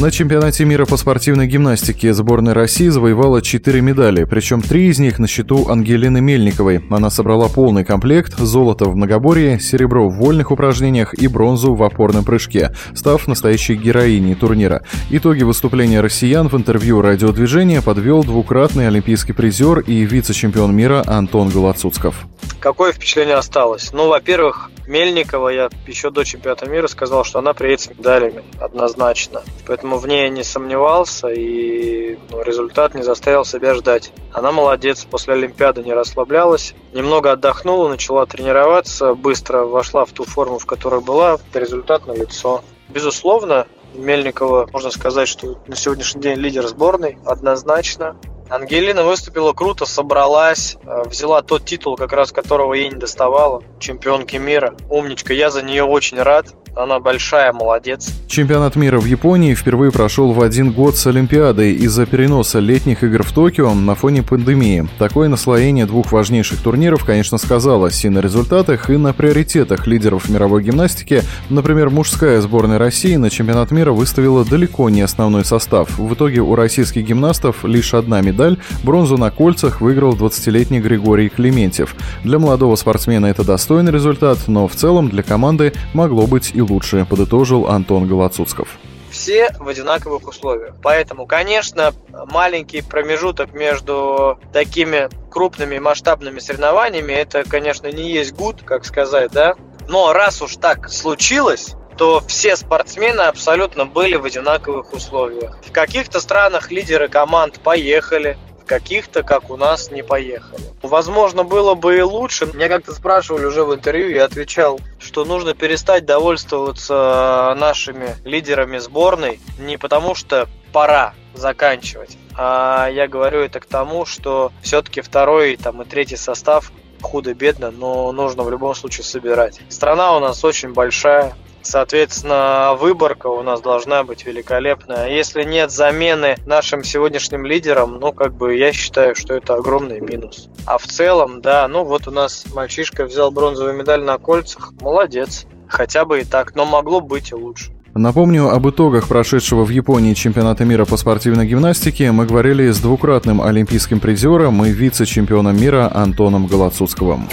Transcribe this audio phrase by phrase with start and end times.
[0.00, 5.18] На чемпионате мира по спортивной гимнастике сборная России завоевала 4 медали, причем три из них
[5.18, 6.82] на счету Ангелины Мельниковой.
[6.90, 12.24] Она собрала полный комплект– золото в многоборье, серебро в вольных упражнениях и бронзу в опорном
[12.24, 14.82] прыжке, став настоящей героиней турнира.
[15.10, 22.26] Итоги выступления россиян в интервью радиодвижения подвел двукратный олимпийский призер и вице-чемпион мира Антон Голоцуцков.
[22.62, 23.92] Какое впечатление осталось?
[23.92, 29.42] Ну, во-первых, Мельникова я еще до чемпионата мира сказал, что она приедет с медалями, однозначно.
[29.66, 34.12] Поэтому в ней я не сомневался, и ну, результат не заставил себя ждать.
[34.32, 40.60] Она молодец, после Олимпиады не расслаблялась, немного отдохнула, начала тренироваться, быстро вошла в ту форму,
[40.60, 42.62] в которой была, результат на лицо.
[42.88, 48.16] Безусловно, Мельникова, можно сказать, что на сегодняшний день лидер сборной, однозначно.
[48.52, 54.36] Ангелина выступила круто, собралась, э, взяла тот титул, как раз которого ей не доставало, чемпионки
[54.36, 54.76] мира.
[54.90, 56.48] Умничка, я за нее очень рад.
[56.74, 58.10] Она большая, молодец.
[58.26, 63.22] Чемпионат мира в Японии впервые прошел в один год с Олимпиадой из-за переноса летних игр
[63.22, 64.88] в Токио на фоне пандемии.
[64.98, 70.62] Такое наслоение двух важнейших турниров, конечно, сказалось и на результатах, и на приоритетах лидеров мировой
[70.62, 71.22] гимнастики.
[71.50, 75.98] Например, мужская сборная России на чемпионат мира выставила далеко не основной состав.
[75.98, 78.56] В итоге у российских гимнастов лишь одна медаль.
[78.82, 81.94] Бронзу на кольцах выиграл 20-летний Григорий Клементьев.
[82.24, 87.06] Для молодого спортсмена это достойный результат, но в целом для команды могло быть и лучше,
[87.08, 88.78] подытожил Антон Голоцуцков
[89.12, 90.74] все в одинаковых условиях.
[90.82, 98.84] Поэтому, конечно, маленький промежуток между такими крупными масштабными соревнованиями, это, конечно, не есть гуд, как
[98.84, 99.54] сказать, да.
[99.88, 105.58] Но раз уж так случилось, то все спортсмены абсолютно были в одинаковых условиях.
[105.62, 108.38] В каких-то странах лидеры команд поехали,
[108.72, 110.62] каких-то, как у нас, не поехали.
[110.80, 112.46] Возможно, было бы и лучше.
[112.46, 119.40] Меня как-то спрашивали уже в интервью, я отвечал, что нужно перестать довольствоваться нашими лидерами сборной
[119.58, 125.82] не потому, что пора заканчивать, а я говорю это к тому, что все-таки второй там,
[125.82, 126.72] и третий состав
[127.02, 129.60] худо-бедно, но нужно в любом случае собирать.
[129.68, 135.08] Страна у нас очень большая, Соответственно, выборка у нас должна быть великолепная.
[135.08, 140.48] Если нет замены нашим сегодняшним лидерам, ну, как бы я считаю, что это огромный минус.
[140.66, 144.72] А в целом, да, ну вот у нас мальчишка взял бронзовую медаль на кольцах.
[144.80, 145.46] Молодец.
[145.68, 147.72] Хотя бы и так, но могло быть и лучше.
[147.94, 153.42] Напомню, об итогах прошедшего в Японии чемпионата мира по спортивной гимнастике мы говорили с двукратным
[153.42, 157.28] олимпийским призером и вице-чемпионом мира Антоном Голоцуцковым.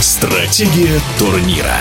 [0.00, 1.78] Стратегия турнира.